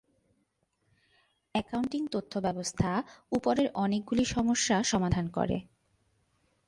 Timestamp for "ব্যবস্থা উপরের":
2.39-3.67